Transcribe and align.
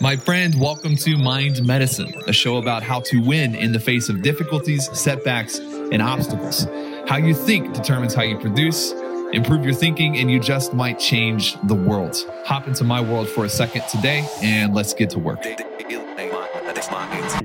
My 0.00 0.14
friend, 0.14 0.54
welcome 0.60 0.94
to 0.94 1.18
Mind 1.18 1.66
Medicine, 1.66 2.14
a 2.28 2.32
show 2.32 2.58
about 2.58 2.84
how 2.84 3.00
to 3.00 3.20
win 3.20 3.56
in 3.56 3.72
the 3.72 3.80
face 3.80 4.08
of 4.08 4.22
difficulties, 4.22 4.88
setbacks, 4.96 5.58
and 5.58 6.00
obstacles. 6.00 6.68
How 7.08 7.16
you 7.16 7.34
think 7.34 7.74
determines 7.74 8.14
how 8.14 8.22
you 8.22 8.38
produce. 8.38 8.92
Improve 9.32 9.64
your 9.64 9.74
thinking, 9.74 10.16
and 10.18 10.30
you 10.30 10.38
just 10.38 10.72
might 10.72 11.00
change 11.00 11.56
the 11.64 11.74
world. 11.74 12.16
Hop 12.44 12.68
into 12.68 12.84
my 12.84 13.00
world 13.00 13.28
for 13.28 13.44
a 13.44 13.48
second 13.48 13.82
today, 13.88 14.24
and 14.40 14.72
let's 14.72 14.94
get 14.94 15.10
to 15.10 15.18
work. 15.18 15.42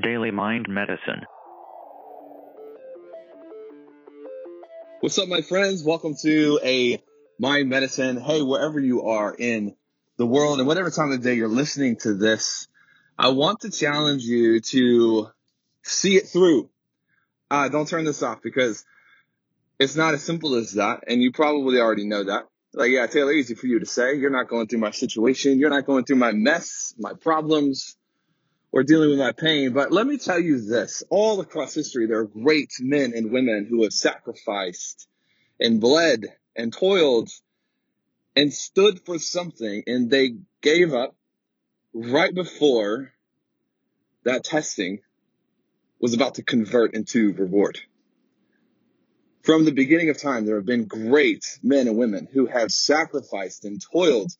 Daily 0.03 0.29
Mind 0.29 0.67
Medicine. 0.69 1.25
What's 4.99 5.17
up, 5.17 5.27
my 5.27 5.41
friends? 5.41 5.83
Welcome 5.83 6.13
to 6.21 6.59
a 6.63 7.01
Mind 7.39 7.67
Medicine. 7.67 8.21
Hey, 8.21 8.43
wherever 8.43 8.79
you 8.79 9.01
are 9.07 9.33
in 9.33 9.75
the 10.17 10.25
world 10.25 10.59
and 10.59 10.67
whatever 10.67 10.89
time 10.89 11.11
of 11.11 11.21
day 11.21 11.35
you're 11.35 11.47
listening 11.47 11.97
to 11.97 12.13
this, 12.13 12.67
I 13.17 13.29
want 13.29 13.61
to 13.61 13.71
challenge 13.71 14.23
you 14.23 14.59
to 14.59 15.29
see 15.83 16.15
it 16.15 16.27
through. 16.27 16.69
Uh, 17.49 17.69
don't 17.69 17.87
turn 17.87 18.05
this 18.05 18.23
off 18.23 18.41
because 18.41 18.85
it's 19.79 19.95
not 19.95 20.13
as 20.13 20.23
simple 20.23 20.55
as 20.55 20.73
that. 20.73 21.03
And 21.07 21.21
you 21.21 21.31
probably 21.31 21.79
already 21.79 22.05
know 22.05 22.23
that. 22.23 22.47
Like, 22.73 22.89
yeah, 22.89 23.05
Taylor, 23.05 23.31
easy 23.31 23.53
for 23.53 23.67
you 23.67 23.79
to 23.79 23.85
say. 23.85 24.15
You're 24.15 24.31
not 24.31 24.47
going 24.47 24.67
through 24.67 24.79
my 24.79 24.91
situation. 24.91 25.59
You're 25.59 25.69
not 25.69 25.85
going 25.85 26.05
through 26.05 26.15
my 26.15 26.31
mess, 26.31 26.95
my 26.97 27.13
problems, 27.13 27.95
or 28.71 28.81
dealing 28.81 29.11
with 29.11 29.19
my 29.19 29.31
pain. 29.31 29.73
But 29.73 29.91
let 29.91 30.07
me 30.07 30.17
tell 30.17 30.39
you 30.39 30.59
this 30.59 31.03
all 31.11 31.39
across 31.39 31.75
history, 31.75 32.07
there 32.07 32.19
are 32.19 32.25
great 32.25 32.71
men 32.79 33.13
and 33.15 33.31
women 33.31 33.67
who 33.69 33.83
have 33.83 33.93
sacrificed 33.93 35.07
and 35.59 35.79
bled 35.79 36.25
and 36.55 36.73
toiled 36.73 37.29
and 38.35 38.53
stood 38.53 38.99
for 39.05 39.19
something 39.19 39.83
and 39.87 40.09
they 40.09 40.35
gave 40.61 40.93
up 40.93 41.15
right 41.93 42.33
before 42.33 43.13
that 44.23 44.43
testing 44.43 44.99
was 45.99 46.13
about 46.13 46.35
to 46.35 46.43
convert 46.43 46.93
into 46.93 47.33
reward. 47.33 47.79
From 49.43 49.65
the 49.65 49.71
beginning 49.71 50.09
of 50.09 50.21
time, 50.21 50.45
there 50.45 50.55
have 50.55 50.65
been 50.65 50.85
great 50.85 51.59
men 51.61 51.87
and 51.87 51.97
women 51.97 52.27
who 52.31 52.45
have 52.45 52.71
sacrificed 52.71 53.65
and 53.65 53.81
toiled, 53.81 54.31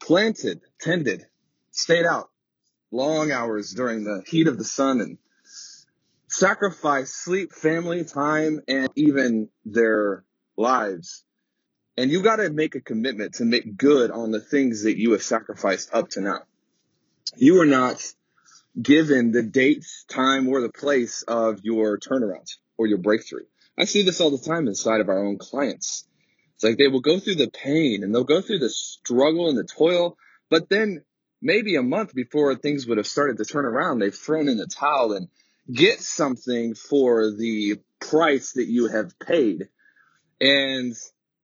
planted, 0.00 0.60
tended, 0.80 1.26
stayed 1.70 2.04
out 2.04 2.28
long 2.90 3.32
hours 3.32 3.72
during 3.72 4.04
the 4.04 4.22
heat 4.26 4.46
of 4.46 4.58
the 4.58 4.64
sun 4.64 5.00
and 5.00 5.18
sacrificed 6.28 7.14
sleep, 7.14 7.52
family, 7.52 8.04
time, 8.04 8.60
and 8.68 8.90
even 8.94 9.48
their 9.64 10.24
lives 10.56 11.24
and 11.96 12.10
you 12.10 12.22
got 12.22 12.36
to 12.36 12.50
make 12.50 12.74
a 12.74 12.80
commitment 12.80 13.34
to 13.34 13.44
make 13.44 13.76
good 13.76 14.10
on 14.10 14.30
the 14.30 14.40
things 14.40 14.84
that 14.84 14.98
you 14.98 15.12
have 15.12 15.22
sacrificed 15.22 15.90
up 15.92 16.08
to 16.10 16.20
now. 16.20 16.40
You 17.36 17.60
are 17.60 17.66
not 17.66 18.02
given 18.80 19.32
the 19.32 19.42
date, 19.42 19.84
time, 20.08 20.48
or 20.48 20.60
the 20.60 20.70
place 20.70 21.22
of 21.22 21.60
your 21.62 21.98
turnaround 21.98 22.48
or 22.78 22.86
your 22.86 22.98
breakthrough. 22.98 23.44
I 23.78 23.84
see 23.84 24.02
this 24.02 24.20
all 24.20 24.30
the 24.30 24.38
time 24.38 24.68
inside 24.68 25.00
of 25.00 25.08
our 25.08 25.24
own 25.24 25.38
clients. 25.38 26.06
It's 26.54 26.64
like 26.64 26.78
they 26.78 26.88
will 26.88 27.00
go 27.00 27.18
through 27.18 27.36
the 27.36 27.50
pain 27.50 28.02
and 28.02 28.14
they'll 28.14 28.24
go 28.24 28.40
through 28.40 28.60
the 28.60 28.70
struggle 28.70 29.48
and 29.48 29.58
the 29.58 29.64
toil, 29.64 30.16
but 30.50 30.68
then 30.68 31.02
maybe 31.40 31.76
a 31.76 31.82
month 31.82 32.14
before 32.14 32.54
things 32.54 32.86
would 32.86 32.98
have 32.98 33.06
started 33.06 33.38
to 33.38 33.44
turn 33.44 33.64
around, 33.64 33.98
they've 33.98 34.14
thrown 34.14 34.48
in 34.48 34.58
the 34.58 34.66
towel 34.66 35.12
and 35.12 35.28
get 35.70 36.00
something 36.00 36.74
for 36.74 37.30
the 37.30 37.80
price 38.00 38.52
that 38.52 38.66
you 38.66 38.88
have 38.88 39.18
paid. 39.18 39.68
And 40.40 40.94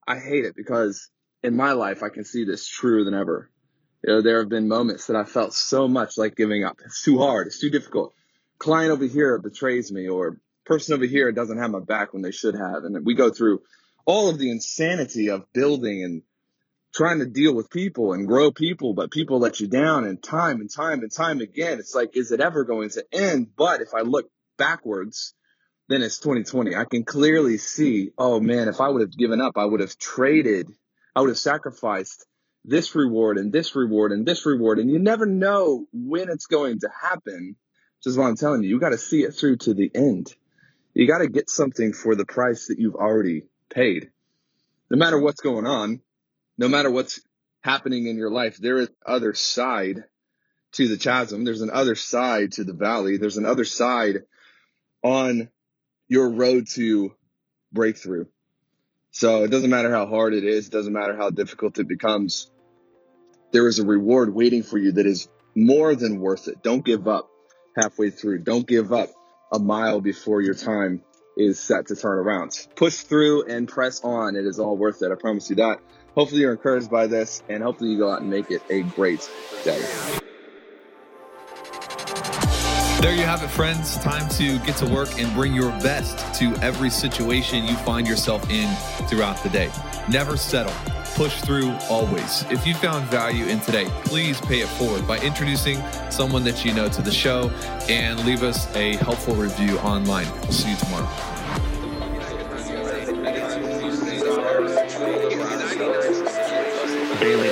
I 0.09 0.19
hate 0.19 0.47
it 0.47 0.57
because 0.57 1.11
in 1.43 1.55
my 1.55 1.73
life, 1.73 2.03
I 2.03 2.09
can 2.09 2.25
see 2.25 2.45
this 2.45 2.67
truer 2.67 3.05
than 3.05 3.13
ever. 3.13 3.51
You 4.03 4.15
know, 4.15 4.23
there 4.23 4.39
have 4.39 4.49
been 4.49 4.67
moments 4.67 5.09
that 5.09 5.17
I 5.17 5.25
felt 5.25 5.53
so 5.53 5.87
much 5.87 6.17
like 6.17 6.35
giving 6.35 6.65
up. 6.65 6.79
It's 6.83 7.03
too 7.03 7.19
hard. 7.19 7.47
It's 7.47 7.61
too 7.61 7.69
difficult. 7.69 8.15
Client 8.59 8.91
over 8.91 9.05
here 9.05 9.39
betrays 9.39 9.93
me 9.93 10.09
or 10.09 10.41
person 10.65 10.95
over 10.95 11.05
here 11.05 11.31
doesn't 11.31 11.59
have 11.59 11.71
my 11.71 11.81
back 11.81 12.15
when 12.15 12.23
they 12.23 12.31
should 12.31 12.55
have. 12.55 12.85
And 12.85 13.05
we 13.05 13.15
go 13.15 13.31
through 13.31 13.61
all 14.07 14.31
of 14.31 14.39
the 14.39 14.51
insanity 14.51 15.29
of 15.29 15.53
building 15.53 16.03
and 16.03 16.23
trying 16.95 17.19
to 17.19 17.27
deal 17.27 17.55
with 17.55 17.71
people 17.71 18.15
and 18.15 18.27
grow 18.27 18.51
people, 18.51 18.95
but 18.95 19.11
people 19.11 19.39
let 19.39 19.61
you 19.61 19.69
down 19.69 20.07
and 20.07 20.23
time 20.23 20.63
and 20.63 20.71
time 20.75 21.01
and 21.01 21.13
time 21.13 21.41
again. 21.41 21.79
It's 21.79 21.95
like, 21.95 22.17
is 22.17 22.33
it 22.33 22.41
ever 22.41 22.65
going 22.65 22.89
to 22.91 23.05
end? 23.13 23.49
But 23.57 23.83
if 23.83 23.93
I 23.95 24.01
look 24.01 24.31
backwards, 24.57 25.35
then 25.89 26.03
it's 26.03 26.19
2020. 26.19 26.77
I 26.77 26.85
can 26.85 27.05
clearly 27.05 27.59
see, 27.59 28.11
oh 28.19 28.41
man, 28.41 28.69
if 28.69 28.81
I 28.81 28.89
would 28.89 29.01
have 29.01 29.17
given 29.17 29.41
up, 29.41 29.57
I 29.57 29.65
would 29.65 29.81
have 29.81 29.97
traded, 29.99 30.71
I 31.17 31.21
would 31.21 31.31
have 31.31 31.39
sacrificed 31.39 32.27
this 32.65 32.95
reward 32.95 33.39
and 33.39 33.53
this 33.53 33.75
reward 33.75 34.13
and 34.13 34.27
this 34.27 34.45
reward. 34.45 34.79
And 34.79 34.91
you 34.91 34.99
never 34.99 35.25
know 35.27 35.87
when 35.93 36.29
it's 36.29 36.47
going 36.47 36.81
to 36.81 36.91
happen. 37.01 37.57
Which 37.99 38.13
is 38.13 38.17
why 38.17 38.29
I'm 38.29 38.37
telling 38.37 38.63
you, 38.63 38.69
you 38.69 38.79
got 38.79 38.91
to 38.91 38.99
see 38.99 39.23
it 39.23 39.33
through 39.35 39.57
to 39.59 39.75
the 39.75 39.91
end. 39.93 40.33
You 40.95 41.09
got 41.09 41.19
to 41.19 41.29
get 41.29 41.51
something 41.51 41.93
for 41.93 42.15
the 42.15 42.27
price 42.27 42.69
that 42.69 42.79
you've 42.79 42.95
already 42.95 43.45
paid. 43.71 44.11
No 44.91 44.97
matter 44.99 45.19
what's 45.19 45.41
going 45.41 45.67
on, 45.67 46.01
no 46.57 46.69
matter 46.69 46.91
what's 46.91 47.21
happening 47.61 48.07
in 48.07 48.17
your 48.17 48.31
life, 48.31 48.57
there 48.59 48.79
is 48.79 48.91
other 49.05 49.35
side 49.35 50.05
to 50.73 50.89
the 50.89 50.97
chasm. 50.97 51.45
There's 51.45 51.63
an 51.63 51.71
other 51.71 51.95
side 51.95 52.53
to 52.53 52.65
the 52.65 52.73
valley. 52.73 53.17
There's 53.17 53.37
an 53.37 53.47
other 53.47 53.65
side 53.65 54.19
on 55.03 55.49
your 56.09 56.31
road 56.31 56.67
to 56.75 57.15
breakthrough. 57.73 58.27
So 59.11 59.45
it 59.45 59.51
doesn't 59.51 59.71
matter 59.71 59.91
how 59.91 60.07
hard 60.07 60.35
it 60.35 60.45
is, 60.45 60.69
it 60.69 60.73
doesn't 60.73 60.93
matter 60.93 61.17
how 61.17 61.31
difficult 61.31 61.79
it 61.79 61.89
becomes. 61.89 62.51
There 63.53 63.67
is 63.67 63.79
a 63.79 63.85
reward 63.85 64.35
waiting 64.35 64.63
for 64.63 64.79
you 64.79 64.93
that 64.93 65.07
is 65.07 65.29
more 65.55 65.95
than 65.95 66.21
worth 66.21 66.49
it. 66.49 66.63
Don't 66.63 66.85
give 66.85 67.09
up 67.09 67.29
halfway 67.77 68.11
through. 68.11 68.41
Don't 68.41 68.67
give 68.67 68.93
up 68.93 69.09
a 69.53 69.59
mile 69.59 70.01
before 70.01 70.43
your 70.43 70.55
time 70.55 71.03
is 71.37 71.59
set 71.59 71.87
to 71.87 71.97
turn 71.97 72.19
around. 72.19 72.67
Push 72.77 72.99
through 72.99 73.45
and 73.47 73.69
press 73.69 74.03
on. 74.03 74.37
It 74.37 74.45
is 74.45 74.59
all 74.59 74.77
worth 74.77 75.03
it. 75.03 75.11
I 75.11 75.15
promise 75.15 75.49
you 75.49 75.57
that. 75.57 75.79
Hopefully 76.15 76.43
you're 76.43 76.53
encouraged 76.53 76.91
by 76.91 77.07
this 77.07 77.43
and 77.49 77.63
hopefully 77.63 77.91
you 77.91 77.99
go 77.99 78.11
out 78.11 78.21
and 78.21 78.31
make 78.31 78.51
it 78.51 78.63
a 78.69 78.83
great 78.83 79.29
day. 79.65 80.18
There 83.01 83.15
you 83.15 83.23
have 83.23 83.45
it, 83.45 83.49
friends. 83.49 83.97
Time 83.99 84.29
to 84.31 84.59
get 84.67 84.77
to 84.79 84.87
work 84.87 85.21
and 85.21 85.33
bring 85.33 85.55
your 85.55 85.71
best 85.79 86.19
to 86.41 86.53
every 86.57 86.91
situation 86.91 87.65
you 87.65 87.77
find 87.77 88.09
yourself 88.09 88.51
in 88.51 88.69
throughout 89.07 89.41
the 89.45 89.49
day. 89.51 89.71
Never 90.09 90.37
settle. 90.37 90.75
Push 91.15 91.41
through 91.43 91.73
always. 91.89 92.45
If 92.51 92.67
you 92.67 92.75
found 92.75 93.07
value 93.07 93.47
in 93.47 93.61
today, 93.61 93.85
please 94.05 94.41
pay 94.41 94.63
it 94.63 94.69
forward 94.69 95.07
by 95.07 95.19
introducing 95.21 95.81
someone 96.11 96.43
that 96.43 96.65
you 96.65 96.75
know 96.75 96.89
to 96.89 97.01
the 97.01 97.13
show 97.13 97.51
and 97.89 98.19
leave 98.27 98.43
us 98.43 98.75
a 98.75 98.97
helpful 98.97 99.37
review 99.37 99.79
online. 99.79 100.27
We'll 100.43 100.53
see 100.53 100.71
you 100.71 100.77
tomorrow. 100.77 101.09
Bailey. 107.21 107.48